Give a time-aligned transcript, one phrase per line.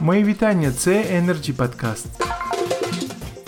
[0.00, 2.27] Мої вітання, це Energy Podcast.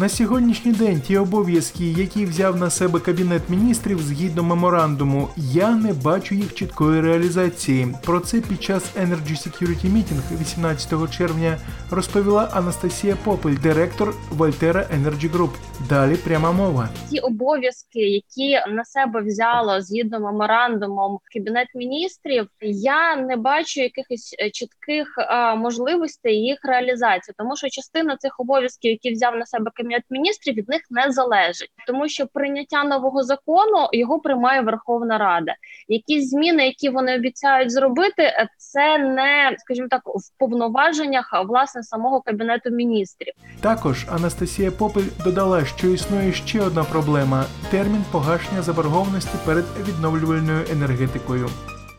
[0.00, 5.92] На сьогоднішній день ті обов'язки, які взяв на себе кабінет міністрів згідно меморандуму, я не
[5.92, 7.88] бачу їх чіткої реалізації.
[8.04, 11.58] Про це під час Energy Security Meeting 18 червня
[11.90, 15.50] розповіла Анастасія Попель, директор Вольтера Energy Group.
[15.88, 16.88] Далі пряма мова.
[17.10, 24.50] Ті обов'язки, які на себе взяло згідно меморандумом кабінет міністрів, я не бачу якихось е,
[24.50, 25.08] чітких
[25.56, 30.68] можливостей їх реалізації, тому що частина цих обов'язків, які взяв на себе кабінет міністрів, від
[30.68, 35.54] них не залежить, тому що прийняття нового закону його приймає Верховна Рада.
[35.88, 42.70] Якісь зміни, які вони обіцяють зробити, це не скажімо так в повноваженнях власне самого кабінету
[42.70, 43.32] міністрів.
[43.60, 51.48] Також Анастасія Попель додала, що існує ще одна проблема термін погашення заборгованості перед відновлювальною енергетикою.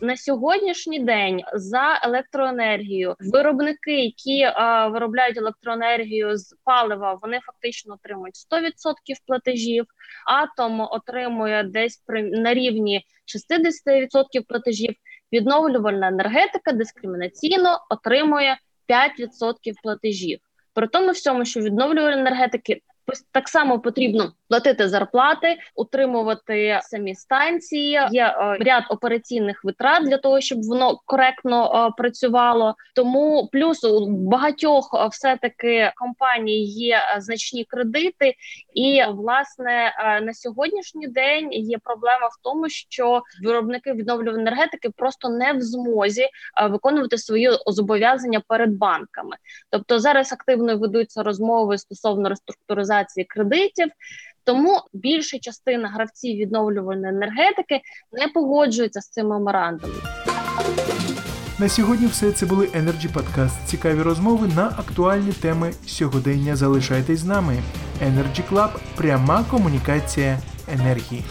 [0.01, 4.53] На сьогоднішній день за електроенергію виробники, які е,
[4.87, 8.61] виробляють електроенергію з палива, вони фактично отримують 100%
[9.27, 9.85] платежів.
[10.25, 13.05] Атом отримує десь при на рівні
[13.87, 14.95] 60% платежів.
[15.33, 18.57] Відновлювальна енергетика дискримінаційно отримує
[18.89, 20.39] 5% платежів.
[20.73, 22.81] При тому всьому, що відновлювальні енергетики
[23.31, 27.99] так само потрібно платити зарплати, утримувати самі станції.
[28.11, 32.75] Є е, ряд операційних витрат для того, щоб воно коректно е, працювало.
[32.95, 38.33] Тому плюс у багатьох е, все таки компаній є значні кредити,
[38.73, 45.53] і власне на сьогоднішній день є проблема в тому, що виробники відновлюваної енергетики просто не
[45.53, 46.27] в змозі
[46.69, 49.35] виконувати свої зобов'язання перед банками.
[49.69, 53.87] Тобто зараз активно ведуться розмови стосовно реструктуризації кредитів.
[54.45, 59.97] Тому більша частина гравців відновлювальної енергетики не погоджується з цим меморандумом.
[61.59, 63.65] На сьогодні все це були Energy Podcast.
[63.65, 66.55] Цікаві розмови на актуальні теми сьогодення.
[66.55, 67.57] Залишайтесь з нами.
[68.03, 70.39] Energy Club– пряма комунікація
[70.73, 71.23] енергії.